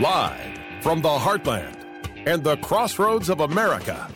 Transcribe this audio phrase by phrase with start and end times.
[0.00, 1.76] Live from the heartland
[2.26, 4.10] and the crossroads of America,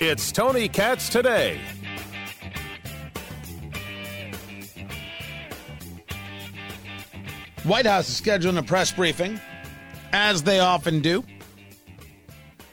[0.00, 1.60] it's Tony Katz today.
[7.64, 9.38] White House is scheduling a press briefing,
[10.14, 11.22] as they often do.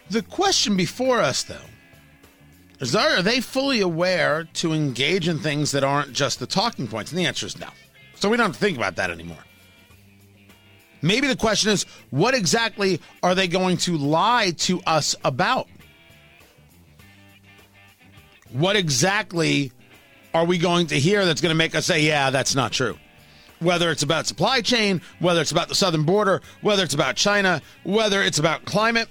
[0.10, 1.58] The question before us, though,
[2.80, 7.12] is are they fully aware to engage in things that aren't just the talking points?
[7.12, 7.68] And the answer is no.
[8.16, 9.44] So we don't have to think about that anymore.
[11.04, 15.68] Maybe the question is what exactly are they going to lie to us about?
[18.54, 19.74] What exactly
[20.34, 22.98] are we going to hear that's going to make us say, yeah, that's not true?
[23.60, 27.62] Whether it's about supply chain, whether it's about the southern border, whether it's about China,
[27.84, 29.10] whether it's about climate.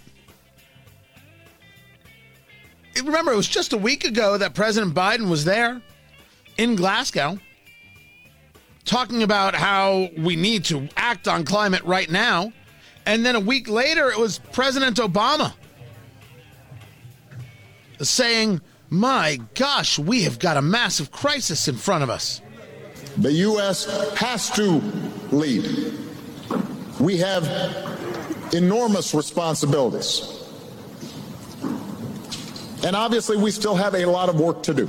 [3.05, 5.83] Remember, it was just a week ago that President Biden was there
[6.57, 7.39] in Glasgow
[8.85, 12.53] talking about how we need to act on climate right now.
[13.07, 15.55] And then a week later, it was President Obama
[18.01, 22.41] saying, My gosh, we have got a massive crisis in front of us.
[23.19, 23.87] The U.S.
[24.17, 24.81] has to
[25.31, 25.93] lead.
[26.99, 27.45] We have
[28.53, 30.39] enormous responsibilities.
[32.85, 34.87] And obviously, we still have a lot of work to do.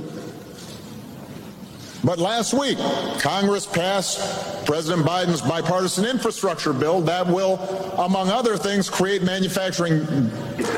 [2.04, 2.76] But last week,
[3.18, 7.56] Congress passed President Biden's bipartisan infrastructure bill that will,
[7.96, 10.02] among other things, create manufacturing,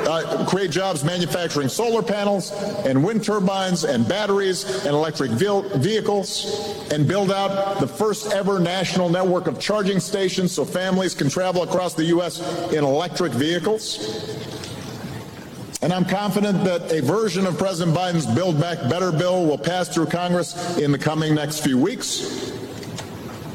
[0.06, 2.52] uh, create jobs manufacturing solar panels
[2.84, 9.08] and wind turbines and batteries and electric vehicles, and build out the first ever national
[9.08, 12.40] network of charging stations so families can travel across the U.S.
[12.72, 14.55] in electric vehicles.
[15.82, 19.88] And I'm confident that a version of President Biden's Build Back Better bill will pass
[19.88, 22.50] through Congress in the coming next few weeks.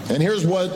[0.10, 0.70] And here's what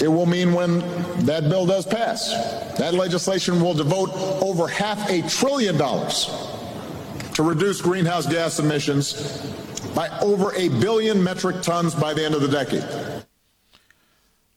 [0.00, 0.80] it will mean when
[1.24, 2.30] that bill does pass.
[2.76, 4.10] That legislation will devote
[4.42, 6.28] over half a trillion dollars
[7.34, 9.14] to reduce greenhouse gas emissions
[9.94, 13.11] by over a billion metric tons by the end of the decade.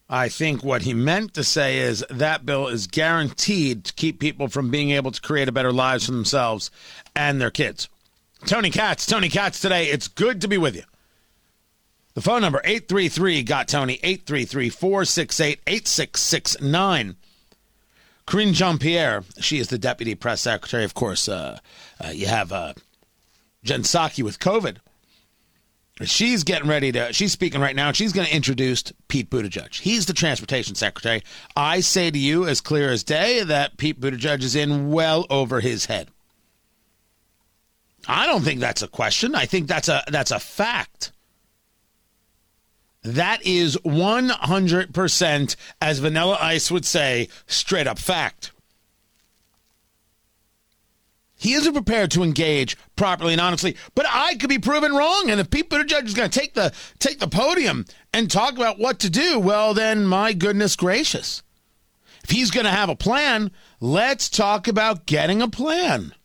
[0.07, 4.47] I think what he meant to say is that bill is guaranteed to keep people
[4.47, 6.69] from being able to create a better lives for themselves
[7.15, 7.89] and their kids.
[8.45, 9.87] Tony Katz, Tony Katz today.
[9.87, 10.83] It's good to be with you.
[12.13, 17.15] The phone number 833 got Tony 833 468 8669.
[18.27, 20.83] Karine Jean Pierre, she is the deputy press secretary.
[20.83, 21.59] Of course, uh,
[22.03, 22.73] uh, you have uh,
[23.63, 24.77] Jen Psaki with COVID.
[26.03, 27.13] She's getting ready to.
[27.13, 27.93] She's speaking right now.
[27.93, 29.79] She's going to introduce Pete Buttigieg.
[29.79, 31.23] He's the transportation secretary.
[31.55, 35.61] I say to you, as clear as day, that Pete Buttigieg is in well over
[35.61, 36.09] his head.
[38.07, 39.35] I don't think that's a question.
[39.35, 41.11] I think that's a that's a fact.
[43.03, 48.51] That is 100%, as Vanilla Ice would say, straight up fact.
[51.45, 53.77] He isn't prepared to engage properly and honestly.
[53.93, 55.29] But I could be proven wrong.
[55.29, 58.79] And if Pete Buttigieg is going to take the take the podium and talk about
[58.79, 61.43] what to do, well, then my goodness gracious.
[62.23, 66.15] If he's going to have a plan, let's talk about getting a plan.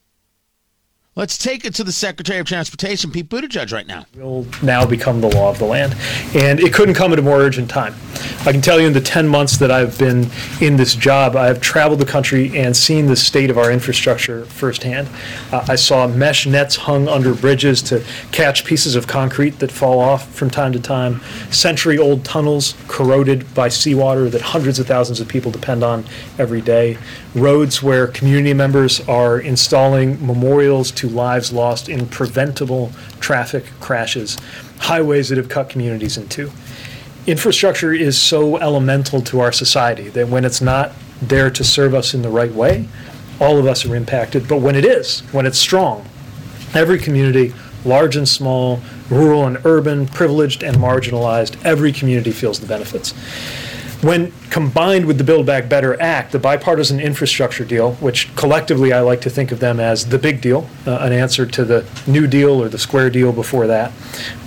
[1.16, 4.06] Let's take it to the Secretary of Transportation, Pete Buttigieg, right now.
[4.14, 5.94] Will now become the law of the land,
[6.34, 7.94] and it couldn't come at a more urgent time.
[8.46, 11.46] I can tell you, in the 10 months that I've been in this job, I
[11.46, 15.08] have traveled the country and seen the state of our infrastructure firsthand.
[15.52, 20.00] Uh, I saw mesh nets hung under bridges to catch pieces of concrete that fall
[20.00, 21.20] off from time to time,
[21.50, 26.04] century-old tunnels corroded by seawater that hundreds of thousands of people depend on
[26.38, 26.98] every day,
[27.34, 34.36] roads where community members are installing memorials to lives lost in preventable traffic crashes,
[34.78, 36.50] highways that have cut communities in two.
[37.30, 40.90] Infrastructure is so elemental to our society that when it's not
[41.22, 42.88] there to serve us in the right way,
[43.38, 44.48] all of us are impacted.
[44.48, 46.04] But when it is, when it's strong,
[46.74, 47.54] every community,
[47.84, 48.80] large and small,
[49.10, 53.12] rural and urban, privileged and marginalized, every community feels the benefits.
[54.02, 59.02] When combined with the Build Back Better Act, the bipartisan infrastructure deal, which collectively I
[59.02, 62.26] like to think of them as the big deal, uh, an answer to the New
[62.26, 63.92] Deal or the Square Deal before that,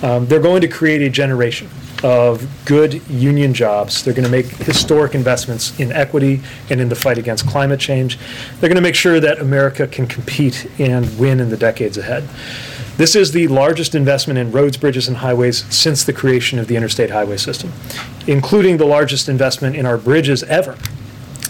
[0.02, 1.70] um, they're going to create a generation
[2.02, 4.02] of good union jobs.
[4.02, 8.18] They're going to make historic investments in equity and in the fight against climate change.
[8.60, 12.28] They're going to make sure that America can compete and win in the decades ahead.
[12.96, 16.76] This is the largest investment in roads, bridges, and highways since the creation of the
[16.76, 17.72] interstate highway system,
[18.26, 20.76] including the largest investment in our bridges ever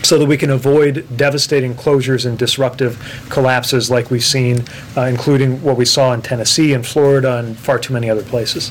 [0.03, 4.63] so that we can avoid devastating closures and disruptive collapses like we've seen,
[4.97, 8.71] uh, including what we saw in Tennessee and Florida and far too many other places.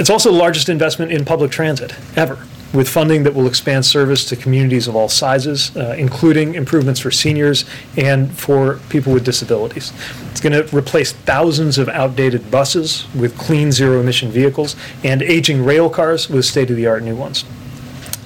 [0.00, 2.38] It's also the largest investment in public transit ever.
[2.72, 7.10] with funding that will expand service to communities of all sizes, uh, including improvements for
[7.10, 7.64] seniors
[7.96, 9.92] and for people with disabilities.
[10.30, 15.64] It's going to replace thousands of outdated buses with clean zero emission vehicles and aging
[15.64, 17.44] rail cars with state of the art new ones.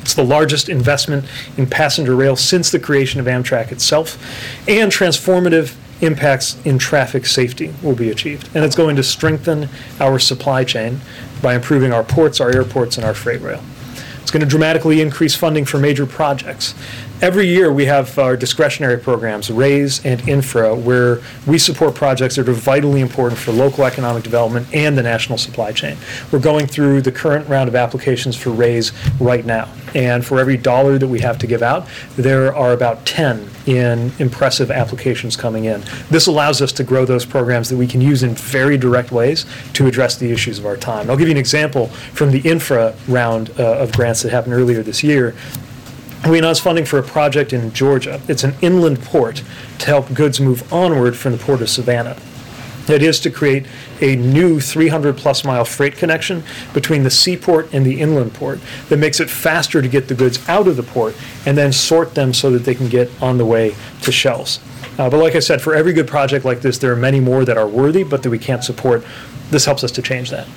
[0.02, 1.24] It's the largest investment
[1.56, 4.18] in passenger rail since the creation of Amtrak itself,
[4.68, 8.48] and transformative impacts in traffic safety will be achieved.
[8.54, 9.68] And it's going to strengthen
[10.00, 11.00] our supply chain
[11.42, 13.62] by improving our ports, our airports, and our freight rail.
[14.22, 16.74] It's going to dramatically increase funding for major projects.
[17.22, 22.48] Every year we have our discretionary programs, RAISE and Infra, where we support projects that
[22.48, 25.96] are vitally important for local economic development and the national supply chain.
[26.32, 29.68] We're going through the current round of applications for RAISE right now.
[29.94, 34.12] And for every dollar that we have to give out, there are about 10 in
[34.18, 35.82] impressive applications coming in.
[36.10, 39.46] This allows us to grow those programs that we can use in very direct ways
[39.74, 41.08] to address the issues of our time.
[41.08, 44.82] I'll give you an example from the infra round uh, of grants that happened earlier
[44.82, 45.34] this year.
[46.28, 48.18] We announced funding for a project in Georgia.
[48.28, 49.42] It's an inland port
[49.80, 52.16] to help goods move onward from the port of Savannah.
[52.88, 53.66] It is to create
[54.00, 56.42] a new 300 plus mile freight connection
[56.72, 60.46] between the seaport and the inland port that makes it faster to get the goods
[60.48, 63.44] out of the port and then sort them so that they can get on the
[63.44, 64.60] way to shelves.
[64.98, 67.44] Uh, but like I said, for every good project like this, there are many more
[67.44, 69.04] that are worthy but that we can't support.
[69.54, 70.48] This helps us to change that.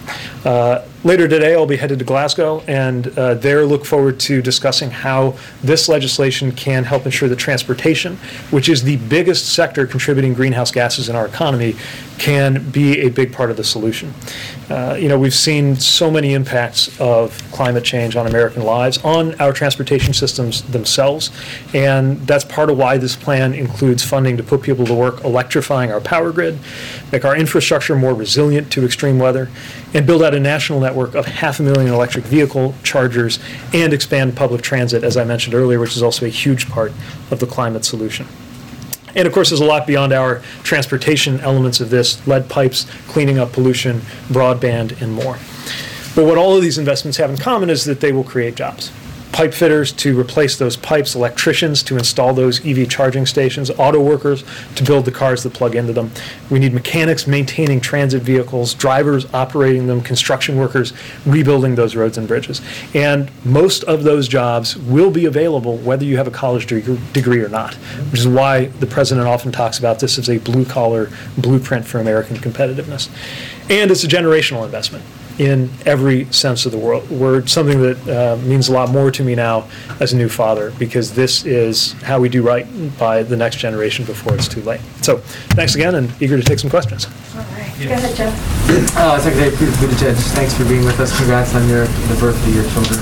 [0.44, 4.90] Uh, later today, I'll be headed to Glasgow, and uh, there look forward to discussing
[4.90, 8.18] how this legislation can help ensure that transportation,
[8.50, 11.76] which is the biggest sector contributing greenhouse gases in our economy,
[12.18, 14.14] can be a big part of the solution.
[14.70, 19.34] Uh, you know, we've seen so many impacts of climate change on American lives, on
[19.40, 21.32] our transportation systems themselves,
[21.74, 25.92] and that's part of why this plan includes funding to put people to work electrifying
[25.92, 26.58] our power grid,
[27.12, 29.50] make our infrastructure more resilient to extreme weather,
[29.94, 33.40] and build out a national network of half a million electric vehicle chargers
[33.74, 36.92] and expand public transit, as I mentioned earlier, which is also a huge part
[37.32, 38.28] of the climate solution.
[39.16, 43.40] And of course, there's a lot beyond our transportation elements of this lead pipes, cleaning
[43.40, 45.38] up pollution, broadband, and more.
[46.16, 48.92] But what all of these investments have in common is that they will create jobs
[49.38, 54.44] pipe fitters to replace those pipes, electricians to install those EV charging stations, auto workers
[54.74, 56.10] to build the cars that plug into them.
[56.50, 60.92] We need mechanics maintaining transit vehicles, drivers operating them, construction workers
[61.28, 62.62] rebuilding those roads and bridges.
[62.96, 67.50] And most of those jobs will be available whether you have a college degree or
[67.50, 67.76] not,
[68.10, 72.00] which is why the president often talks about this as a blue collar blueprint for
[72.00, 73.08] American competitiveness.
[73.70, 75.06] And it's a generational investment
[75.40, 79.24] in every sense of the word, word something that uh, means a lot more to
[79.24, 79.68] me now
[80.00, 82.66] as a new father, because this is how we do right
[82.98, 84.82] by the next generation before it's too late.
[85.02, 85.18] So,
[85.56, 87.06] thanks again, and eager to take some questions.
[87.06, 87.68] All right.
[87.78, 88.98] Go ahead, Jeff.
[88.98, 91.16] Uh, Secretary Buttigieg, thanks for being with us.
[91.18, 93.00] Congrats on your the birth of your children.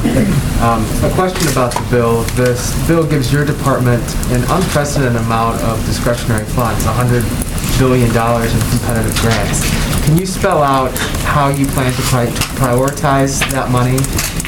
[0.62, 2.24] Um, a question about the bill.
[2.36, 7.45] This bill gives your department an unprecedented amount of discretionary funds, $100
[7.78, 9.62] billion dollars in competitive grants.
[10.06, 10.92] Can you spell out
[11.26, 13.98] how you plan to pri- prioritize that money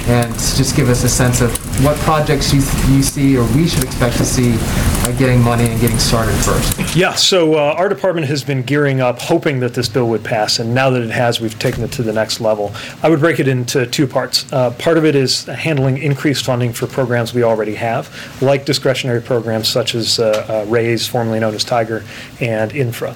[0.08, 1.52] and just give us a sense of
[1.84, 2.60] what projects you,
[2.96, 4.54] you see or we should expect to see
[5.14, 6.96] getting money and getting started first?
[6.96, 10.60] Yeah, so uh, our department has been gearing up, hoping that this bill would pass,
[10.60, 12.74] and now that it has, we've taken it to the next level.
[13.04, 14.52] I would break it into two parts.
[14.52, 18.10] Uh, part of it is handling increased funding for programs we already have,
[18.42, 22.04] like discretionary programs such as uh, uh, RAISE, formerly known as Tiger,
[22.40, 23.16] and Infra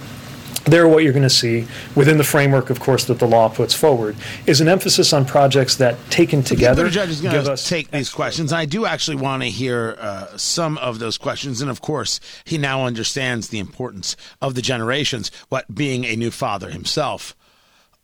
[0.66, 1.66] there what you're going to see
[1.96, 4.16] within the framework of course that the law puts forward
[4.46, 8.10] is an emphasis on projects that taken together the judge is going to take these
[8.10, 8.54] questions.
[8.54, 12.58] I do actually want to hear uh, some of those questions and of course he
[12.58, 17.36] now understands the importance of the generations what being a new father himself.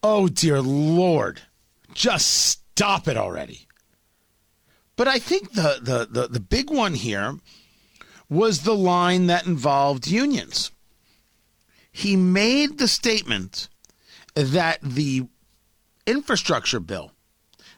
[0.01, 1.41] Oh dear lord
[1.93, 3.67] just stop it already.
[4.95, 7.37] But i think the the the, the big one here
[8.29, 10.71] was the line that involved unions
[11.91, 13.69] he made the statement
[14.35, 15.27] that the
[16.05, 17.11] infrastructure bill,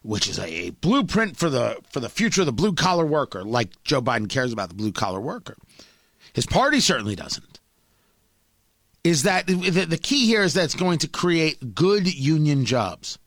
[0.04, 3.82] which is a blueprint for the for the future of the blue collar worker, like
[3.84, 5.56] Joe Biden cares about the blue collar worker.
[6.34, 7.60] His party certainly doesn't.
[9.04, 13.18] Is that the key here is that it's going to create good union jobs.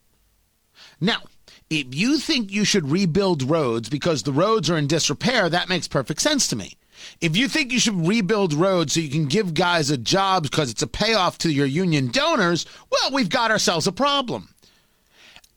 [1.01, 1.23] Now,
[1.71, 5.89] if you think you should rebuild roads because the roads are in disrepair, that makes
[5.89, 6.77] perfect sense to me.
[7.21, 10.71] If you think you should rebuild roads so you can give guys a job because
[10.71, 14.49] it's a payoff to your union donors, well, we've got ourselves a problem.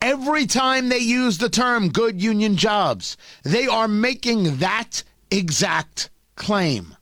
[0.01, 6.95] Every time they use the term good union jobs, they are making that exact claim.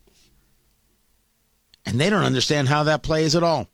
[1.84, 3.68] And they don't understand how that plays at all.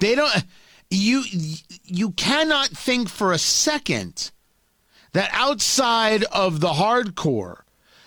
[0.00, 0.44] They don't
[0.90, 1.24] you
[1.84, 4.30] you cannot think for a second
[5.12, 7.60] that outside of the hardcore,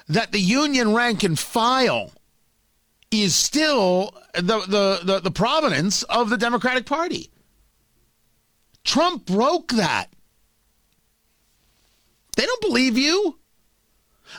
[0.10, 2.12] that the union rank and file
[3.12, 7.30] is still the, the, the, the provenance of the Democratic Party.
[8.84, 10.08] Trump broke that.
[12.36, 13.40] They don't believe you.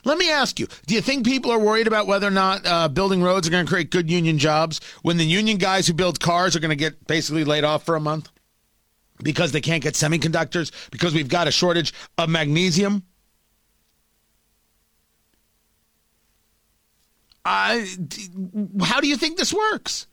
[0.05, 2.89] Let me ask you do you think people are worried about whether or not uh,
[2.89, 6.21] building roads are going to create good union jobs when the union guys who build
[6.21, 8.31] cars are going to get basically laid off for a month
[9.23, 13.03] because they can't get semiconductors, because we've got a shortage of magnesium?
[17.49, 17.81] Uh,
[18.83, 20.07] how do you think this works?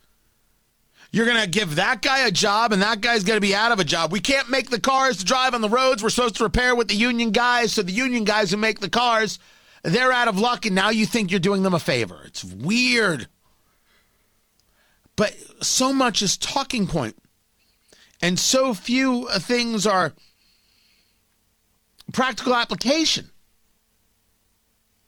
[1.12, 3.72] You're going to give that guy a job and that guy's going to be out
[3.72, 4.10] of a job.
[4.10, 6.02] We can't make the cars to drive on the roads.
[6.02, 7.74] We're supposed to repair with the union guys.
[7.74, 9.38] So the union guys who make the cars,
[9.82, 12.22] they're out of luck and now you think you're doing them a favor.
[12.24, 13.28] It's weird.
[15.14, 16.88] But so much is talking.
[18.22, 20.14] And so few things are
[22.14, 23.30] practical application.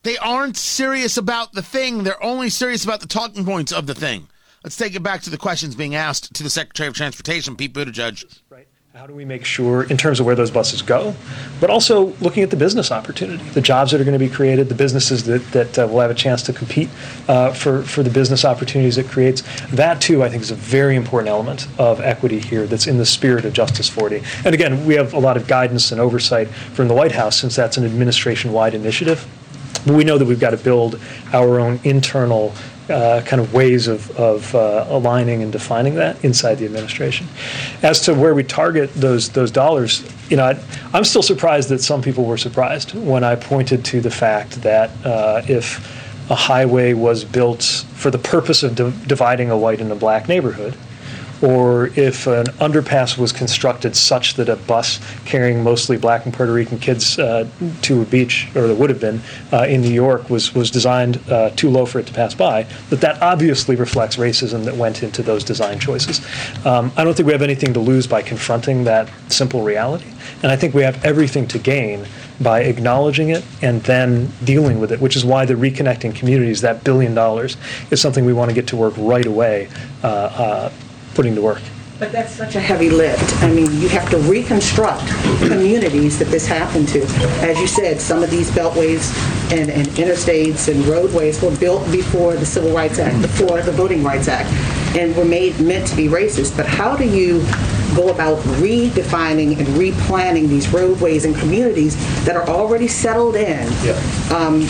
[0.05, 2.05] They aren't serious about the thing.
[2.05, 4.29] They're only serious about the talking points of the thing.
[4.63, 7.73] Let's take it back to the questions being asked to the Secretary of Transportation, Pete
[7.73, 8.41] Buttigieg.
[8.49, 8.69] Right.
[8.95, 11.15] How do we make sure, in terms of where those buses go,
[11.61, 14.69] but also looking at the business opportunity, the jobs that are going to be created,
[14.69, 16.89] the businesses that, that uh, will have a chance to compete
[17.29, 19.43] uh, for, for the business opportunities it creates.
[19.69, 23.07] That, too, I think is a very important element of equity here that's in the
[23.07, 24.23] spirit of Justice 40.
[24.45, 27.55] And again, we have a lot of guidance and oversight from the White House since
[27.55, 29.29] that's an administration wide initiative.
[29.87, 31.01] But we know that we've got to build
[31.33, 32.55] our own internal
[32.91, 37.27] uh, kind of ways of, of uh, aligning and defining that inside the administration.
[37.83, 41.81] As to where we target those those dollars, you know, I, am still surprised that
[41.81, 46.93] some people were surprised when I pointed to the fact that uh, if a highway
[46.93, 47.63] was built
[47.95, 50.75] for the purpose of di- dividing a white and a black neighborhood,
[51.43, 56.53] or if an underpass was constructed such that a bus carrying mostly black and Puerto
[56.53, 57.49] Rican kids uh,
[57.83, 59.21] to a beach, or there would have been
[59.53, 62.65] uh, in New York, was was designed uh, too low for it to pass by,
[62.91, 66.21] that that obviously reflects racism that went into those design choices.
[66.67, 70.11] Um, I don't think we have anything to lose by confronting that simple reality,
[70.43, 72.07] and I think we have everything to gain
[72.41, 76.85] by acknowledging it and then dealing with it, which is why the reconnecting communities, that
[76.85, 77.57] billion dollars,
[77.91, 79.69] is something we want to get to work right away
[80.05, 80.73] uh, uh,
[81.19, 81.61] putting to work.
[81.99, 83.43] But that's such a heavy lift.
[83.43, 85.05] I mean, you have to reconstruct
[85.41, 87.03] communities that this happened to.
[87.43, 89.13] As you said, some of these beltways
[89.51, 94.05] and, and interstates and roadways were built before the Civil Rights Act, before the Voting
[94.05, 94.49] Rights Act,
[94.97, 96.57] and were made meant to be racist.
[96.57, 97.41] But how do you
[97.97, 101.97] go about redefining and replanning these roadways and communities
[102.27, 103.67] that are already settled in?
[103.83, 103.99] Yeah.
[104.33, 104.69] Um,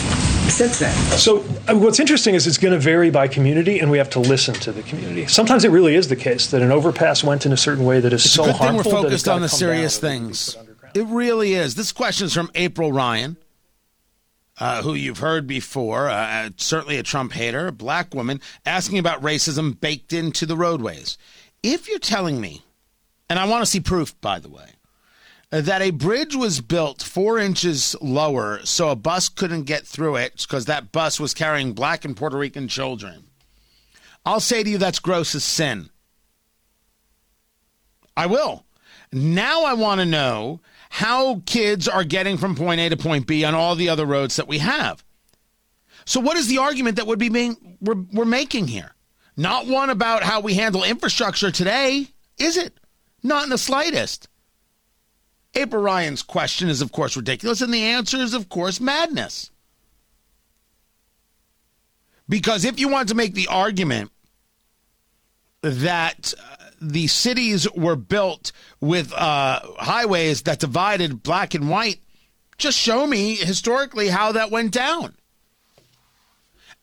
[0.49, 0.95] since then.
[1.17, 4.19] So uh, what's interesting is it's going to vary by community, and we have to
[4.19, 5.27] listen to the community.
[5.27, 8.13] Sometimes it really is the case that an overpass went in a certain way that
[8.13, 8.83] is it's so a good harmful.
[8.83, 10.57] thing we're focused that on the serious things.
[10.93, 11.75] It really is.
[11.75, 13.37] This question is from April Ryan.
[14.61, 19.21] Uh, who you've heard before, uh, certainly a Trump hater, a black woman, asking about
[19.21, 21.17] racism baked into the roadways.
[21.63, 22.65] If you're telling me,
[23.29, 24.65] and I want to see proof, by the way,
[25.51, 30.45] that a bridge was built four inches lower so a bus couldn't get through it
[30.47, 33.25] because that bus was carrying black and Puerto Rican children.
[34.25, 35.89] I'll say to you that's gross as sin.
[38.15, 38.65] I will.
[39.11, 43.43] Now I want to know how kids are getting from point A to point B
[43.43, 45.03] on all the other roads that we have.
[46.05, 48.93] So, what is the argument that would be being we're, we're making here?
[49.37, 52.79] Not one about how we handle infrastructure today, is it?
[53.23, 54.28] Not in the slightest.
[55.55, 59.51] April Ryan's question is, of course, ridiculous, and the answer is, of course, madness.
[62.27, 64.11] Because if you want to make the argument
[65.61, 71.99] that uh, the cities were built with uh, highways that divided black and white,
[72.57, 75.15] just show me historically how that went down.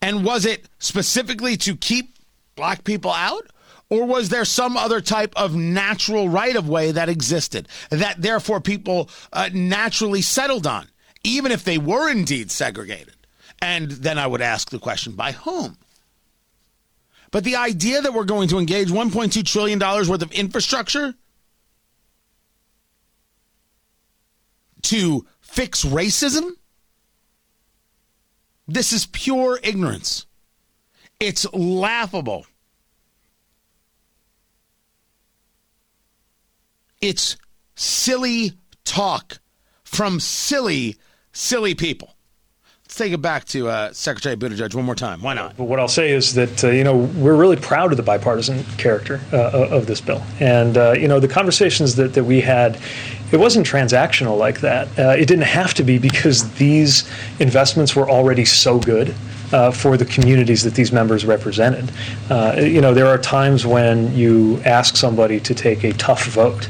[0.03, 2.17] And was it specifically to keep
[2.57, 3.47] black people out?
[3.89, 8.61] Or was there some other type of natural right of way that existed that therefore
[8.61, 10.89] people uh, naturally settled on,
[11.23, 13.15] even if they were indeed segregated?
[13.63, 15.79] And then I would ask the question by whom?
[17.31, 21.15] But the idea that we're going to engage $1.2 trillion worth of infrastructure
[24.83, 26.53] to fix racism,
[28.69, 30.27] this is pure ignorance.
[31.19, 32.47] It's laughable.
[37.01, 37.37] It's
[37.75, 38.53] silly
[38.85, 39.39] talk
[39.85, 40.97] from silly,
[41.33, 42.17] silly people.
[42.85, 45.21] Let's take it back to uh, Secretary Buttigieg one more time.
[45.21, 45.57] Why not?
[45.57, 48.63] But what I'll say is that uh, you know we're really proud of the bipartisan
[48.79, 52.79] character uh, of this bill, and uh, you know the conversations that, that we had,
[53.33, 54.87] it wasn't transactional like that.
[54.99, 57.11] Uh, it didn't have to be because these
[57.41, 59.15] investments were already so good.
[59.53, 61.89] Uh, for the communities that these members represented.
[62.29, 66.69] Uh, you know, there are times when you ask somebody to take a tough vote.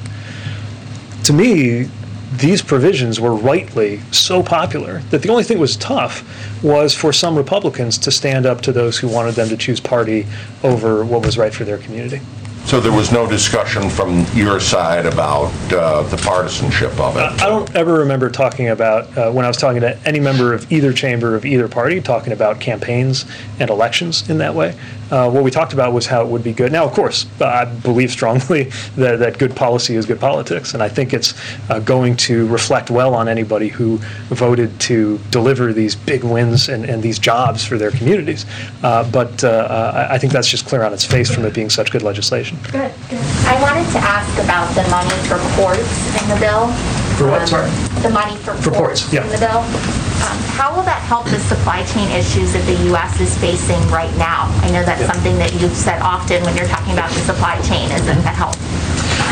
[1.26, 1.88] To me,
[2.37, 6.23] these provisions were rightly so popular that the only thing that was tough
[6.62, 10.25] was for some Republicans to stand up to those who wanted them to choose party
[10.62, 12.21] over what was right for their community.
[12.66, 17.23] So there was no discussion from your side about uh, the partisanship of it?
[17.23, 20.71] I don't ever remember talking about, uh, when I was talking to any member of
[20.71, 23.25] either chamber of either party, talking about campaigns
[23.59, 24.76] and elections in that way.
[25.10, 26.72] Uh, what we talked about was how it would be good.
[26.72, 28.64] Now, of course, I believe strongly
[28.96, 31.34] that, that good policy is good politics, and I think it's
[31.70, 33.98] uh, going to reflect well on anybody who
[34.28, 38.46] voted to deliver these big wins and, and these jobs for their communities.
[38.82, 41.90] Uh, but uh, I think that's just clear on its face from it being such
[41.92, 42.58] good legislation.
[42.64, 43.20] Good, good.
[43.46, 46.72] I wanted to ask about the money for ports in the bill.
[47.16, 47.70] For what, sorry?
[48.02, 49.25] The money for For ports, ports yeah.
[49.25, 50.05] in the bill.
[50.25, 53.20] Um, How will that help the supply chain issues that the U.S.
[53.20, 54.49] is facing right now?
[54.62, 57.90] I know that's something that you've said often when you're talking about the supply chain,
[57.92, 58.56] is that helps?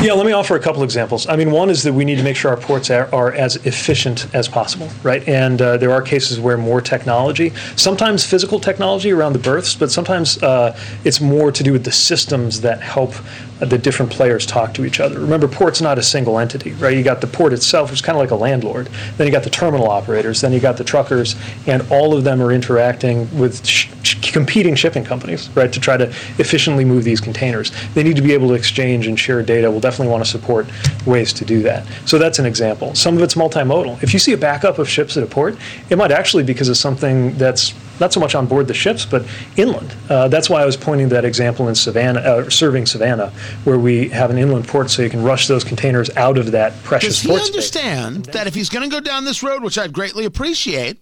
[0.03, 1.27] Yeah, let me offer a couple examples.
[1.29, 3.57] I mean, one is that we need to make sure our ports are, are as
[3.65, 5.27] efficient as possible, right?
[5.27, 9.91] And uh, there are cases where more technology, sometimes physical technology around the berths, but
[9.91, 13.15] sometimes uh, it's more to do with the systems that help
[13.61, 15.19] the different players talk to each other.
[15.21, 16.97] Remember, port's not a single entity, right?
[16.97, 18.89] You got the port itself, which is kind of like a landlord.
[19.17, 20.41] Then you got the terminal operators.
[20.41, 24.75] Then you got the truckers, and all of them are interacting with sh- sh- competing
[24.75, 26.07] shipping companies, right, to try to
[26.39, 27.73] efficiently move these containers.
[27.95, 29.71] They need to be able to exchange and share data.
[29.71, 30.67] We'll definitely want to support
[31.07, 31.87] ways to do that.
[32.07, 32.95] So that's an example.
[32.95, 34.03] Some of it's multimodal.
[34.03, 35.57] If you see a backup of ships at a port,
[35.91, 39.07] it might actually be because of something that's not so much on board the ships,
[39.07, 39.25] but
[39.57, 39.95] inland.
[40.09, 43.33] Uh, that's why I was pointing that example in Savannah, uh, serving Savannah,
[43.65, 46.81] where we have an inland port so you can rush those containers out of that
[46.83, 47.51] precious Does he port space.
[47.55, 50.99] understand that if he's going to go down this road, which I'd greatly appreciate,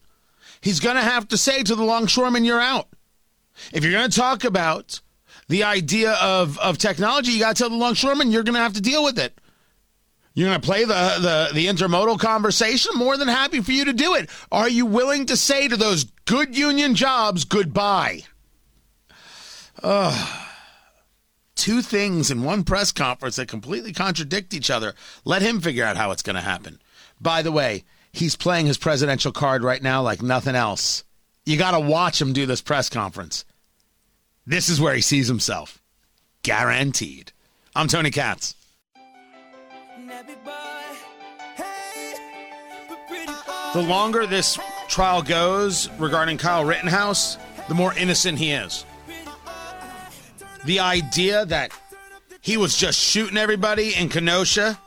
[0.61, 2.89] he's going to have to say to the longshoreman, "You're out."
[3.73, 5.01] If you're going to talk about
[5.49, 8.73] the idea of of technology, you got to tell the longshoreman you're going to have
[8.75, 9.39] to deal with it.
[10.35, 12.93] You're going to play the, the the intermodal conversation.
[12.95, 14.31] More than happy for you to do it.
[14.51, 18.23] Are you willing to say to those good union jobs goodbye?
[19.83, 20.39] Ugh.
[21.63, 24.95] Two things in one press conference that completely contradict each other.
[25.25, 26.81] Let him figure out how it's going to happen.
[27.21, 31.05] By the way, he's playing his presidential card right now like nothing else.
[31.47, 33.45] You got to watch him do this press conference.
[34.45, 35.81] This is where he sees himself.
[36.43, 37.31] Guaranteed.
[37.77, 38.57] I'm Tony Katz.
[43.73, 48.85] The longer this trial goes regarding Kyle Rittenhouse, the more innocent he is.
[50.65, 51.73] The idea that
[52.41, 54.79] he was just shooting everybody in Kenosha,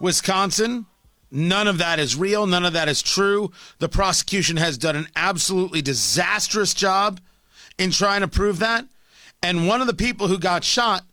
[0.00, 0.86] Wisconsin,
[1.30, 2.46] none of that is real.
[2.46, 3.52] None of that is true.
[3.78, 7.20] The prosecution has done an absolutely disastrous job
[7.78, 8.84] in trying to prove that.
[9.42, 11.04] And one of the people who got shot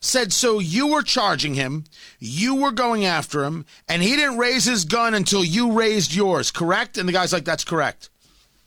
[0.00, 1.84] said, So you were charging him,
[2.18, 6.50] you were going after him, and he didn't raise his gun until you raised yours,
[6.50, 6.98] correct?
[6.98, 8.10] And the guy's like, That's correct.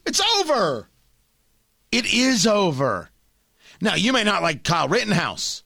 [0.06, 0.89] It's over.
[1.91, 3.10] It is over.
[3.82, 5.64] Now, you may not like Kyle Rittenhouse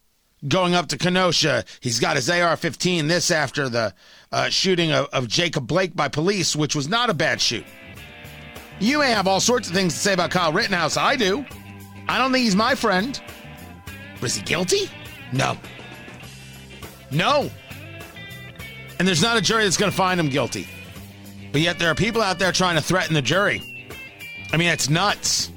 [0.48, 1.66] going up to Kenosha.
[1.82, 3.94] He's got his AR 15, this after the
[4.32, 7.66] uh, shooting of, of Jacob Blake by police, which was not a bad shoot.
[8.80, 10.96] You may have all sorts of things to say about Kyle Rittenhouse.
[10.96, 11.46] I do.
[12.08, 13.20] I don't think he's my friend.
[14.22, 14.90] Is he guilty?
[15.34, 15.58] No.
[17.12, 17.50] No.
[18.98, 20.68] And there's not a jury that's going to find him guilty.
[21.52, 23.62] But yet there are people out there trying to threaten the jury.
[24.52, 25.52] I mean, it's nuts.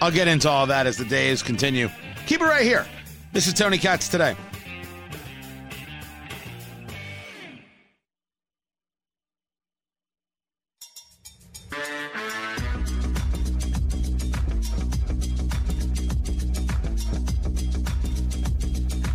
[0.00, 1.88] I'll get into all that as the days continue.
[2.26, 2.86] Keep it right here.
[3.32, 4.36] This is Tony Katz today.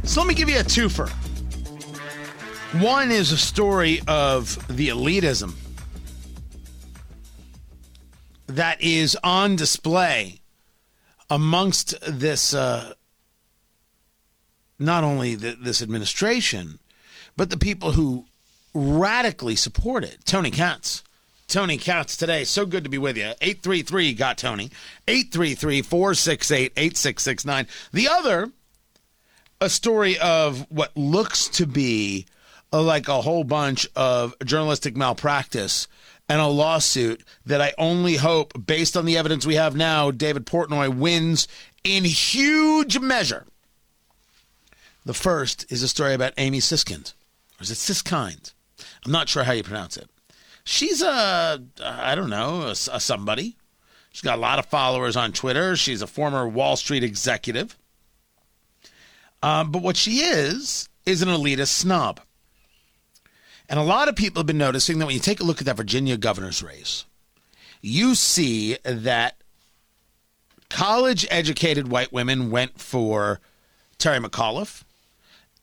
[0.03, 1.07] So let me give you a twofer.
[2.81, 5.53] One is a story of the elitism
[8.47, 10.38] that is on display
[11.29, 12.93] amongst this, uh,
[14.77, 16.79] not only the, this administration,
[17.35, 18.25] but the people who
[18.73, 20.19] radically support it.
[20.25, 21.03] Tony Katz.
[21.47, 22.43] Tony Katz today.
[22.43, 23.33] So good to be with you.
[23.41, 24.69] 833 got Tony.
[25.07, 27.67] 833 468 8669.
[27.91, 28.51] The other,
[29.59, 32.27] a story of what looks to be
[32.71, 35.87] uh, like a whole bunch of journalistic malpractice
[36.29, 40.45] and a lawsuit that I only hope, based on the evidence we have now, David
[40.45, 41.47] Portnoy wins
[41.83, 43.47] in huge measure.
[45.05, 47.13] The first is a story about Amy Siskind,
[47.59, 48.53] or is it Siskind?
[49.03, 50.07] I'm not sure how you pronounce it.
[50.63, 53.57] She's a, I don't know, a, a somebody.
[54.11, 55.75] She's got a lot of followers on Twitter.
[55.75, 57.75] She's a former Wall Street executive.
[59.41, 62.19] Um, but what she is, is an elitist snob.
[63.69, 65.65] And a lot of people have been noticing that when you take a look at
[65.65, 67.05] that Virginia governor's race,
[67.82, 69.36] you see that
[70.69, 73.39] college educated white women went for
[73.99, 74.84] Terry McAuliffe,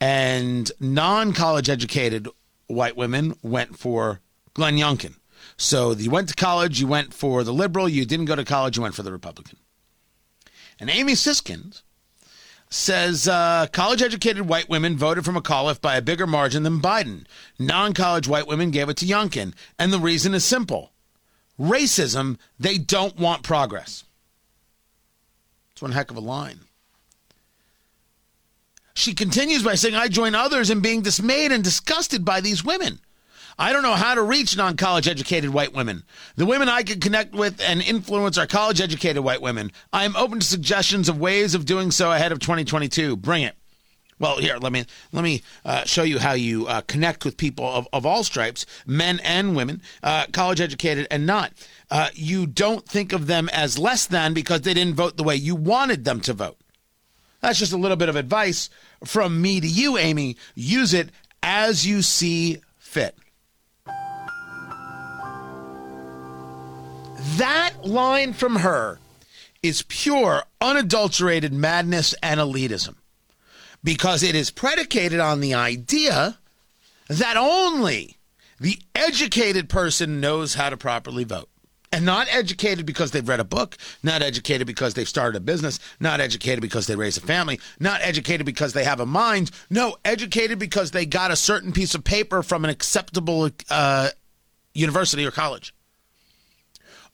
[0.00, 2.28] and non college educated
[2.68, 4.20] white women went for
[4.54, 5.16] Glenn Youngkin.
[5.56, 8.76] So you went to college, you went for the liberal, you didn't go to college,
[8.76, 9.58] you went for the Republican.
[10.78, 11.82] And Amy Siskind
[12.68, 17.24] says uh, college educated white women voted for McAuliffe by a bigger margin than Biden.
[17.58, 19.54] Non college white women gave it to Youngkin.
[19.78, 20.92] And the reason is simple
[21.58, 24.04] racism, they don't want progress.
[25.72, 26.60] It's one heck of a line.
[28.94, 33.00] She continues by saying, I join others in being dismayed and disgusted by these women.
[33.58, 36.02] I don't know how to reach non college educated white women.
[36.36, 39.72] The women I can connect with and influence are college educated white women.
[39.92, 43.16] I am open to suggestions of ways of doing so ahead of 2022.
[43.16, 43.56] Bring it.
[44.18, 47.66] Well, here let me let me uh, show you how you uh, connect with people
[47.66, 51.52] of, of all stripes, men and women, uh, college educated and not.
[51.90, 55.36] Uh, you don't think of them as less than because they didn't vote the way
[55.36, 56.58] you wanted them to vote.
[57.40, 58.70] That's just a little bit of advice
[59.04, 60.36] from me to you, Amy.
[60.54, 61.10] Use it
[61.42, 63.16] as you see fit.
[67.34, 68.98] That line from her
[69.62, 72.94] is pure, unadulterated madness and elitism
[73.82, 76.38] because it is predicated on the idea
[77.08, 78.16] that only
[78.60, 81.48] the educated person knows how to properly vote.
[81.92, 85.78] And not educated because they've read a book, not educated because they've started a business,
[86.00, 89.50] not educated because they raise a family, not educated because they have a mind.
[89.70, 94.08] No, educated because they got a certain piece of paper from an acceptable uh,
[94.74, 95.72] university or college.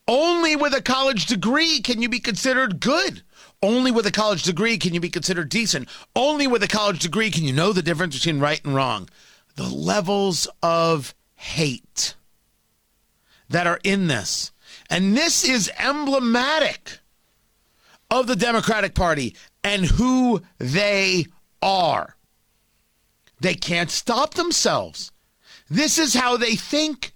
[0.08, 3.22] Only with a college degree can you be considered good.
[3.62, 5.88] Only with a college degree can you be considered decent.
[6.16, 9.08] Only with a college degree can you know the difference between right and wrong.
[9.54, 12.16] The levels of hate
[13.48, 14.50] that are in this.
[14.90, 16.98] And this is emblematic
[18.10, 21.26] of the Democratic Party and who they
[21.60, 22.16] are.
[23.40, 25.12] They can't stop themselves.
[25.68, 27.11] This is how they think.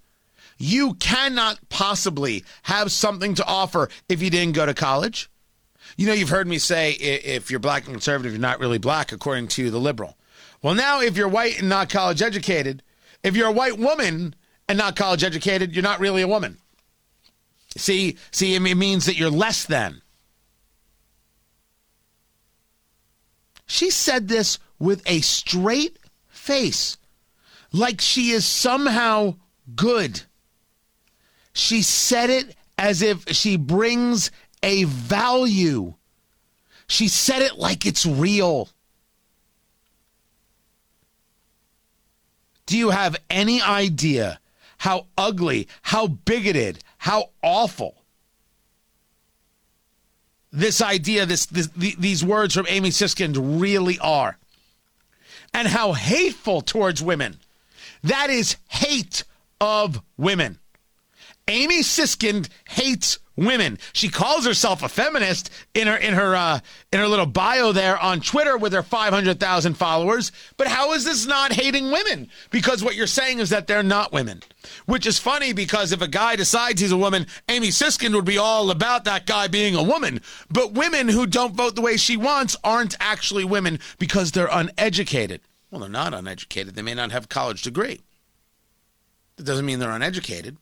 [0.59, 5.29] You cannot possibly have something to offer if you didn't go to college.
[5.97, 9.12] You know, you've heard me say if you're black and conservative, you're not really black,
[9.12, 10.16] according to the liberal.
[10.62, 12.83] Well, now, if you're white and not college educated,
[13.23, 14.35] if you're a white woman
[14.69, 16.59] and not college educated, you're not really a woman.
[17.77, 20.01] See, see, it means that you're less than.
[23.66, 26.97] She said this with a straight face,
[27.73, 29.37] like she is somehow
[29.75, 30.23] good.
[31.57, 34.31] She said it as if she brings
[34.62, 35.95] a value.
[36.87, 38.69] She said it like it's real.
[42.66, 44.38] Do you have any idea
[44.77, 48.03] how ugly, how bigoted, how awful
[50.53, 54.37] this idea, this, this these words from Amy Siskind really are?
[55.55, 57.38] And how hateful towards women.
[58.03, 59.25] That is hate
[59.59, 60.59] of women.
[61.49, 63.79] Amy Siskind hates women.
[63.93, 66.59] She calls herself a feminist in her in her uh,
[66.93, 70.33] in her little bio there on Twitter with her 500,000 followers.
[70.57, 72.31] But how is this not hating women?
[72.51, 74.43] Because what you're saying is that they're not women.
[74.87, 78.39] Which is funny because if a guy decides he's a woman, Amy Siskind would be
[78.39, 80.21] all about that guy being a woman.
[80.51, 85.43] But women who don't vote the way she wants aren't actually women because they're uneducated.
[85.71, 86.75] Well, they're not uneducated.
[86.75, 88.01] They may not have a college degree.
[89.37, 90.57] That doesn't mean they're uneducated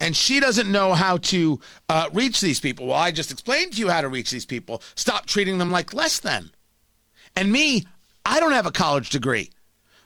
[0.00, 2.86] and she doesn't know how to uh, reach these people.
[2.86, 4.82] Well, I just explained to you how to reach these people.
[4.94, 6.50] Stop treating them like less than.
[7.36, 7.86] And me,
[8.24, 9.50] I don't have a college degree.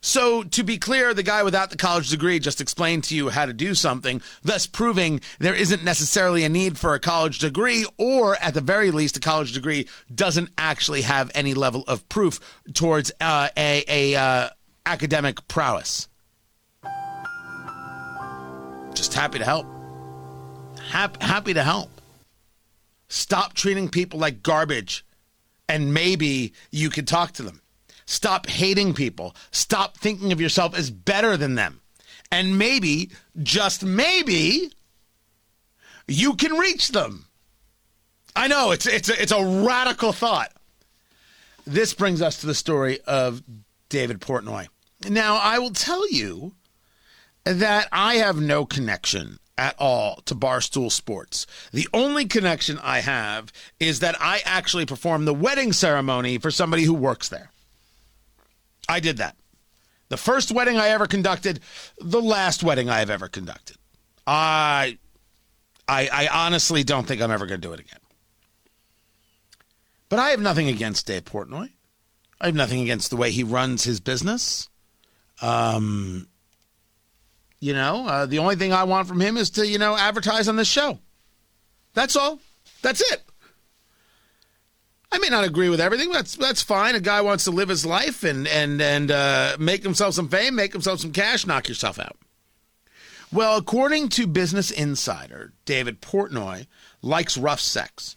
[0.03, 3.45] So, to be clear, the guy without the college degree just explained to you how
[3.45, 8.37] to do something, thus proving there isn't necessarily a need for a college degree, or
[8.37, 12.39] at the very least, a college degree doesn't actually have any level of proof
[12.73, 14.49] towards uh, a, a uh,
[14.85, 16.09] academic prowess.
[18.95, 19.67] Just happy to help.
[20.89, 21.91] Happy, to help.
[23.09, 25.05] Stop treating people like garbage,
[25.69, 27.61] and maybe you can talk to them.
[28.07, 29.35] Stop hating people.
[29.51, 31.81] Stop thinking of yourself as better than them.
[32.31, 33.11] And maybe,
[33.43, 34.71] just maybe,
[36.09, 37.27] you can reach them.
[38.35, 40.53] I know it's it's a, it's a radical thought.
[41.67, 43.43] This brings us to the story of
[43.89, 44.69] David Portnoy.
[45.09, 46.55] Now, I will tell you
[47.45, 51.47] that I have no connection at all to Barstool Sports.
[51.73, 56.85] The only connection I have is that I actually performed the wedding ceremony for somebody
[56.85, 57.51] who works there.
[58.89, 59.37] I did that.
[60.09, 61.61] The first wedding I ever conducted,
[61.99, 63.77] the last wedding I have ever conducted.
[64.27, 64.99] I
[65.89, 68.01] I, I honestly don't think I'm ever going to do it again.
[70.09, 71.71] But I have nothing against Dave Portnoy.
[72.41, 74.69] I have nothing against the way he runs his business.
[75.41, 76.29] Um,
[77.67, 80.47] you know, uh, the only thing I want from him is to, you know, advertise
[80.47, 81.01] on this show.
[81.95, 82.39] That's all.
[82.81, 83.25] That's it.
[85.11, 86.13] I may not agree with everything.
[86.13, 86.95] That's that's fine.
[86.95, 90.55] A guy wants to live his life and and and uh, make himself some fame,
[90.55, 92.17] make himself some cash, knock yourself out.
[93.33, 96.69] Well, according to Business Insider, David Portnoy
[97.03, 98.17] likes rough sex.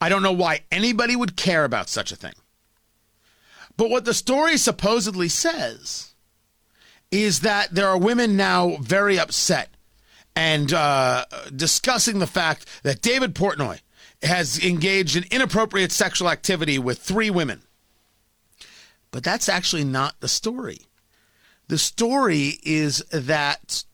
[0.00, 2.34] I don't know why anybody would care about such a thing.
[3.76, 6.11] But what the story supposedly says
[7.12, 9.68] is that there are women now very upset
[10.34, 13.80] and uh, discussing the fact that David Portnoy
[14.22, 17.62] has engaged in inappropriate sexual activity with three women.
[19.10, 20.80] But that's actually not the story.
[21.68, 23.84] The story is that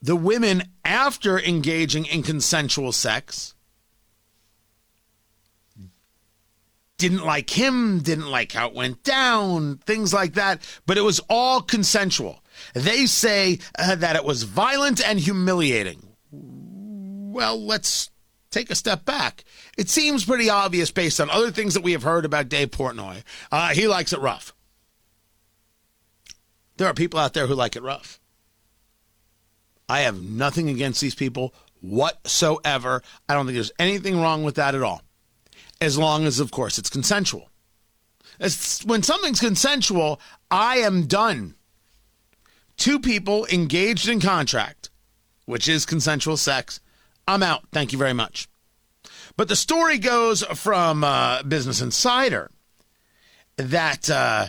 [0.00, 3.54] the women, after engaging in consensual sex,
[6.98, 11.20] didn't like him, didn't like how it went down, things like that, but it was
[11.30, 12.42] all consensual.
[12.74, 16.02] They say uh, that it was violent and humiliating.
[16.32, 18.10] Well, let's
[18.50, 19.44] take a step back.
[19.78, 23.22] It seems pretty obvious based on other things that we have heard about Dave Portnoy.
[23.52, 24.52] Uh, he likes it rough.
[26.78, 28.18] There are people out there who like it rough.
[29.88, 33.02] I have nothing against these people whatsoever.
[33.28, 35.02] I don't think there's anything wrong with that at all
[35.80, 37.50] as long as, of course, it's consensual.
[38.40, 41.54] As, when something's consensual, I am done.
[42.76, 44.90] Two people engaged in contract,
[45.46, 46.80] which is consensual sex.
[47.26, 47.64] I'm out.
[47.72, 48.48] Thank you very much.
[49.36, 52.50] But the story goes from uh, Business Insider
[53.56, 54.46] that uh,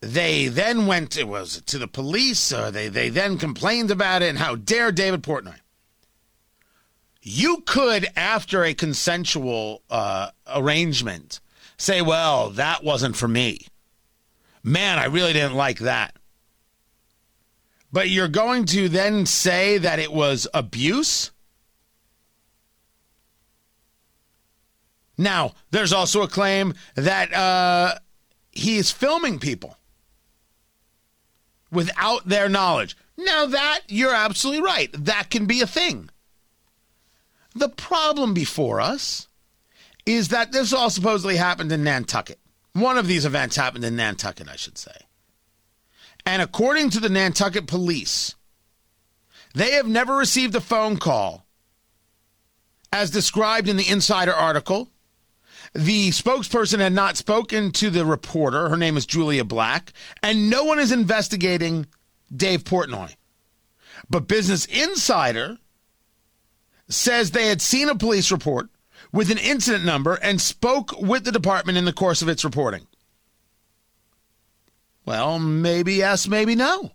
[0.00, 2.52] they then went it was to the police.
[2.52, 4.28] Or they they then complained about it.
[4.28, 5.56] And how dare David Portnoy?
[7.26, 11.40] You could, after a consensual uh, arrangement,
[11.78, 13.66] say, well, that wasn't for me.
[14.62, 16.14] Man, I really didn't like that.
[17.90, 21.30] But you're going to then say that it was abuse?
[25.16, 27.94] Now, there's also a claim that uh,
[28.50, 29.78] he is filming people
[31.70, 32.96] without their knowledge.
[33.16, 34.90] Now, that, you're absolutely right.
[34.92, 36.10] That can be a thing.
[37.54, 39.28] The problem before us
[40.06, 42.38] is that this all supposedly happened in Nantucket.
[42.72, 45.06] One of these events happened in Nantucket, I should say.
[46.26, 48.34] And according to the Nantucket police,
[49.54, 51.46] they have never received a phone call
[52.92, 54.88] as described in the Insider article.
[55.74, 58.68] The spokesperson had not spoken to the reporter.
[58.68, 59.92] Her name is Julia Black.
[60.22, 61.86] And no one is investigating
[62.34, 63.14] Dave Portnoy.
[64.08, 65.58] But Business Insider
[66.88, 68.68] says they had seen a police report
[69.12, 72.86] with an incident number and spoke with the department in the course of its reporting.
[75.06, 76.92] Well, maybe yes, maybe no.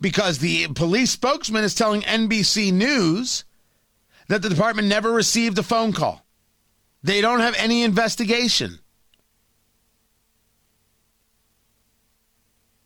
[0.00, 3.44] Because the police spokesman is telling NBC News
[4.28, 6.24] that the department never received a phone call.
[7.02, 8.78] They don't have any investigation.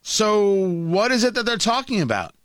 [0.02, 2.35] So, what is it that they're talking about?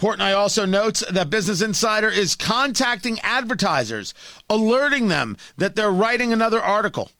[0.00, 4.14] Portnoy also notes that Business Insider is contacting advertisers,
[4.48, 7.10] alerting them that they're writing another article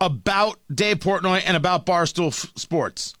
[0.00, 3.12] about Dave Portnoy and about Barstool Sports.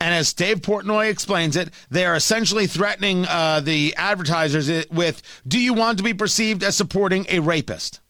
[0.00, 5.60] And as Dave Portnoy explains it, they are essentially threatening uh, the advertisers with Do
[5.60, 8.00] you want to be perceived as supporting a rapist?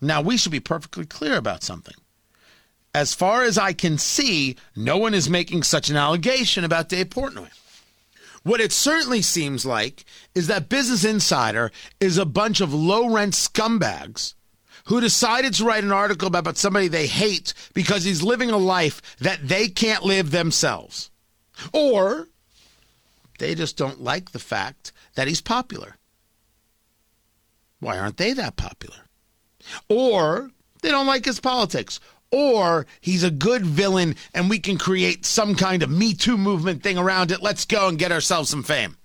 [0.00, 1.94] Now, we should be perfectly clear about something
[2.94, 7.10] as far as I can see, no one is making such an allegation about Dave
[7.10, 7.50] Portnoy.
[8.44, 10.04] What it certainly seems like
[10.34, 14.34] is that Business Insider is a bunch of low rent scumbags
[14.86, 19.16] who decided to write an article about somebody they hate because he's living a life
[19.18, 21.10] that they can't live themselves.
[21.72, 22.28] Or
[23.38, 25.96] They just don't like the fact that he's popular.
[27.80, 29.08] Why aren't they that popular?
[29.88, 30.50] Or
[30.82, 31.98] they don't like his politics.
[32.34, 36.82] Or he's a good villain and we can create some kind of Me Too movement
[36.82, 37.40] thing around it.
[37.40, 38.96] Let's go and get ourselves some fame.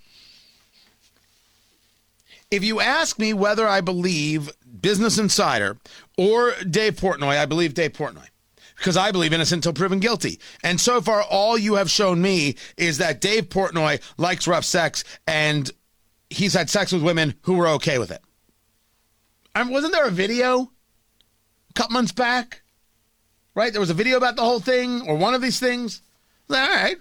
[2.50, 4.50] If you ask me whether I believe
[4.82, 5.78] Business Insider
[6.18, 8.26] or Dave Portnoy, I believe Dave Portnoy
[8.78, 10.40] because I believe innocent until proven guilty.
[10.64, 15.04] And so far, all you have shown me is that Dave Portnoy likes rough sex
[15.28, 15.70] and
[16.32, 18.22] he's had sex with women who were okay with it.
[19.54, 20.72] I mean, wasn't there a video
[21.70, 22.64] a couple months back?
[23.60, 23.74] Right?
[23.74, 26.02] There was a video about the whole thing or one of these things.
[26.50, 26.96] All right.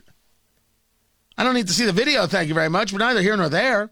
[1.37, 2.93] I don't need to see the video, thank you very much.
[2.93, 3.91] We're neither here nor there.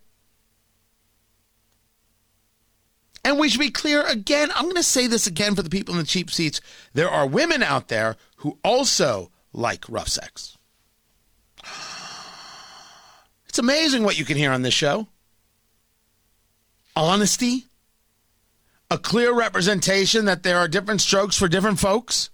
[3.25, 4.51] And we should be clear again.
[4.53, 6.61] I'm going to say this again for the people in the cheap seats.
[6.93, 10.59] There are women out there who also like rough sex.
[13.49, 15.07] It's amazing what you can hear on this show
[16.97, 17.69] honesty,
[18.91, 22.29] a clear representation that there are different strokes for different folks.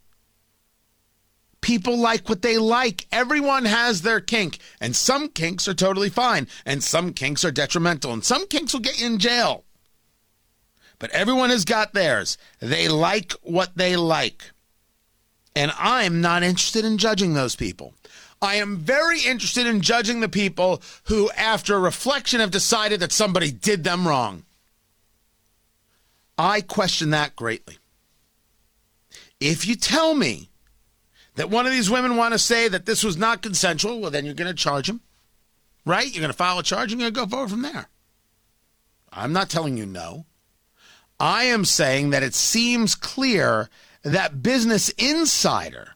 [1.62, 3.07] People like what they like.
[3.11, 8.12] Everyone has their kink, and some kinks are totally fine, and some kinks are detrimental,
[8.12, 9.64] and some kinks will get you in jail
[11.03, 12.38] but everyone has got theirs.
[12.61, 14.53] They like what they like.
[15.57, 17.94] And I'm not interested in judging those people.
[18.40, 23.51] I am very interested in judging the people who, after reflection, have decided that somebody
[23.51, 24.44] did them wrong.
[26.38, 27.79] I question that greatly.
[29.40, 30.51] If you tell me
[31.37, 34.25] that one of these women want to say that this was not consensual, well, then
[34.25, 35.01] you're going to charge them,
[35.87, 36.07] right?
[36.07, 37.88] You're going to file a charge and you're going to go forward from there.
[39.12, 40.27] I'm not telling you no.
[41.18, 43.68] I am saying that it seems clear
[44.03, 45.95] that Business Insider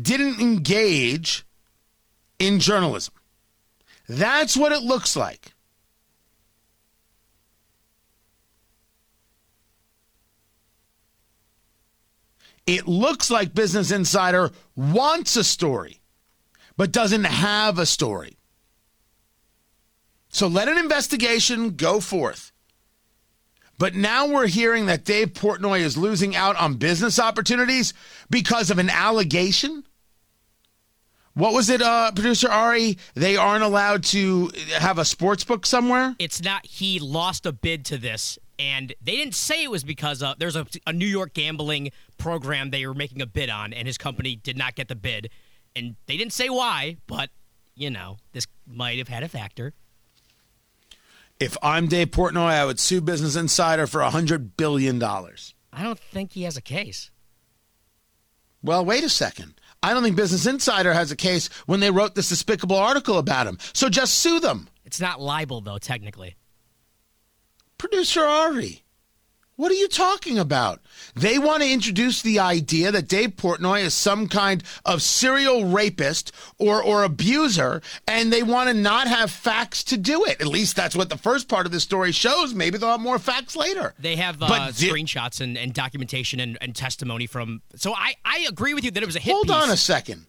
[0.00, 1.44] didn't engage
[2.38, 3.14] in journalism.
[4.08, 5.52] That's what it looks like.
[12.68, 16.02] It looks like Business Insider wants a story,
[16.76, 18.36] but doesn't have a story.
[20.28, 22.52] So let an investigation go forth.
[23.78, 27.94] But now we're hearing that Dave Portnoy is losing out on business opportunities
[28.28, 29.84] because of an allegation.
[31.32, 32.98] What was it, uh, producer Ari?
[33.14, 36.16] They aren't allowed to have a sports book somewhere?
[36.18, 38.38] It's not, he lost a bid to this.
[38.58, 42.70] And they didn't say it was because of, there's a, a New York gambling program
[42.70, 45.30] they were making a bid on, and his company did not get the bid.
[45.74, 47.30] And they didn't say why, but,
[47.74, 49.74] you know, this might have had a factor.
[51.40, 55.02] If I'm Dave Portnoy, I would sue Business Insider for $100 billion.
[55.02, 57.10] I don't think he has a case.
[58.62, 59.60] Well, wait a second.
[59.82, 63.46] I don't think Business Insider has a case when they wrote this despicable article about
[63.46, 63.58] him.
[63.72, 64.68] So just sue them.
[64.84, 66.34] It's not libel, though, technically.
[67.78, 68.82] Producer Ari.
[69.58, 70.80] What are you talking about?
[71.16, 76.30] They want to introduce the idea that Dave Portnoy is some kind of serial rapist
[76.58, 80.40] or, or abuser, and they want to not have facts to do it.
[80.40, 82.54] At least that's what the first part of the story shows.
[82.54, 83.94] Maybe they'll have more facts later.
[83.98, 87.60] They have uh, but screenshots and, and documentation and, and, testimony from.
[87.74, 89.32] So I, I agree with you that it was a hit.
[89.32, 89.56] Hold piece.
[89.56, 90.26] on a second.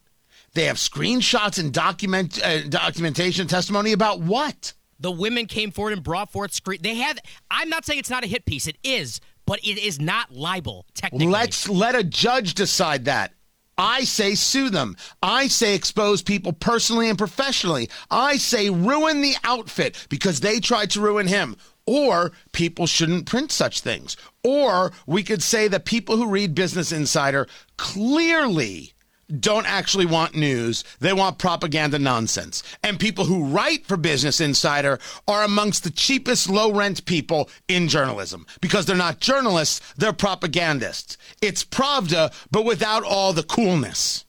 [0.55, 4.73] They have screenshots and document uh, documentation testimony about what?
[4.99, 6.79] The women came forward and brought forth screen.
[6.81, 7.19] They have.
[7.49, 8.67] I'm not saying it's not a hit piece.
[8.67, 11.27] It is, but it is not libel technically.
[11.27, 13.33] Let's let a judge decide that.
[13.77, 14.97] I say sue them.
[15.23, 17.89] I say expose people personally and professionally.
[18.11, 21.55] I say ruin the outfit because they tried to ruin him.
[21.85, 24.17] Or people shouldn't print such things.
[24.43, 28.93] Or we could say that people who read Business Insider clearly
[29.39, 30.83] don't actually want news.
[30.99, 32.63] They want propaganda nonsense.
[32.83, 37.87] And people who write for Business Insider are amongst the cheapest low rent people in
[37.87, 41.17] journalism because they're not journalists, they're propagandists.
[41.41, 44.25] It's Pravda, but without all the coolness.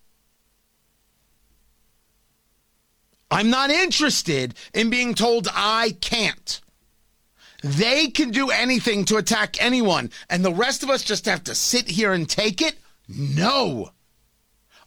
[3.30, 6.60] I'm not interested in being told I can't.
[7.62, 11.54] They can do anything to attack anyone, and the rest of us just have to
[11.54, 12.76] sit here and take it?
[13.06, 13.90] No.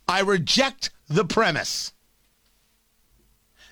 [0.08, 1.94] I reject the premise.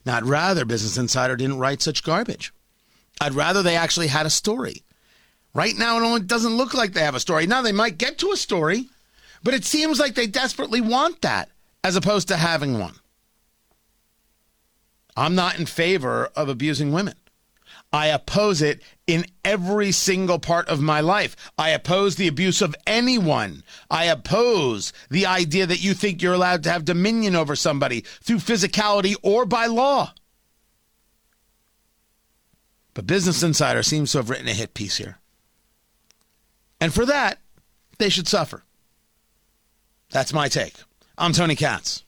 [0.06, 2.54] Now, I'd rather Business Insider didn't write such garbage.
[3.20, 4.84] I'd rather they actually had a story.
[5.54, 7.46] Right now, it only doesn't look like they have a story.
[7.46, 8.90] Now, they might get to a story,
[9.44, 11.50] but it seems like they desperately want that
[11.84, 12.96] as opposed to having one.
[15.16, 17.16] I'm not in favor of abusing women.
[17.94, 21.36] I oppose it in every single part of my life.
[21.58, 23.64] I oppose the abuse of anyone.
[23.90, 28.38] I oppose the idea that you think you're allowed to have dominion over somebody through
[28.38, 30.14] physicality or by law.
[32.94, 35.18] But Business Insider seems to have written a hit piece here.
[36.80, 37.40] And for that,
[37.98, 38.64] they should suffer.
[40.12, 40.76] That's my take.
[41.18, 42.04] I'm Tony Katz.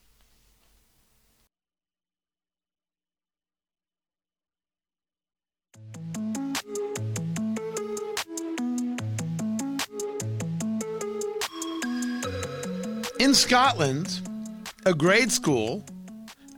[13.24, 14.20] In Scotland,
[14.84, 15.82] a grade school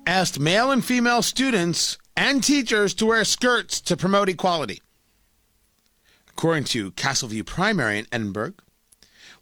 [0.05, 4.83] asked male and female students and teachers to wear skirts to promote equality.
[6.29, 8.55] According to Castleview Primary in Edinburgh,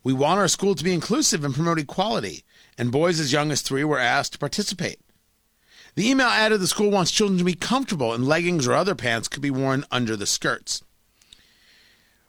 [0.03, 2.45] we want our school to be inclusive and promote equality,
[2.77, 5.01] and boys as young as three were asked to participate.
[5.95, 9.29] The email added the school wants children to be comfortable and leggings or other pants
[9.29, 10.83] could be worn under the skirts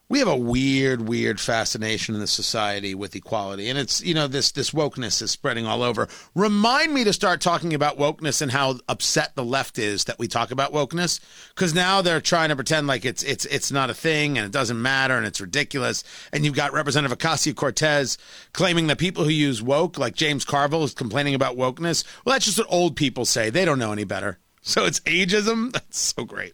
[0.08, 4.28] we have a weird, weird fascination in the society with equality, and it's you know
[4.28, 6.08] this this wokeness is spreading all over.
[6.36, 10.28] Remind me to start talking about wokeness and how upset the left is that we
[10.28, 11.20] talk about wokeness,
[11.56, 14.52] because now they're trying to pretend like it's it's it's not a thing and it
[14.52, 16.04] doesn't matter and it's ridiculous.
[16.32, 18.20] And you've got Representative Ocasio Cortez
[18.54, 22.06] claiming that people who use woke, like James Carville, is complaining about wokeness.
[22.24, 23.50] Well, that's just what old people say.
[23.50, 24.38] They don't know any better.
[24.62, 25.72] So it's ageism.
[25.74, 26.54] That's so great.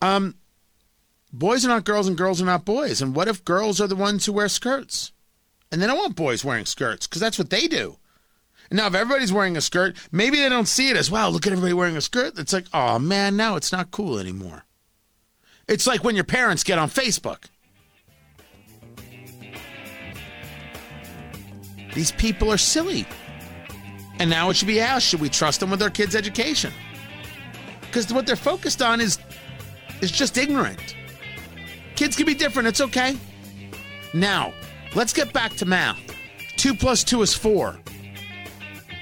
[0.00, 0.36] Um
[1.32, 3.02] boys are not girls and girls are not boys.
[3.02, 5.12] And what if girls are the ones who wear skirts?
[5.70, 7.98] And they don't want boys wearing skirts because that's what they do.
[8.70, 11.46] And now, if everybody's wearing a skirt, maybe they don't see it as wow, look
[11.46, 12.38] at everybody wearing a skirt.
[12.38, 14.64] It's like, oh man, now it's not cool anymore.
[15.66, 17.44] It's like when your parents get on Facebook.
[21.94, 23.06] These people are silly.
[24.18, 26.72] And now it should be asked should we trust them with our kids' education?
[27.80, 29.18] Because what they're focused on is,
[30.00, 30.94] is just ignorant.
[31.98, 32.68] Kids can be different.
[32.68, 33.16] It's okay.
[34.14, 34.54] Now,
[34.94, 35.98] let's get back to math.
[36.56, 37.76] Two plus two is four.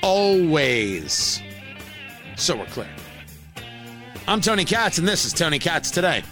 [0.03, 1.43] Always.
[2.37, 2.89] So we're clear.
[4.27, 6.23] I'm Tony Katz, and this is Tony Katz Today.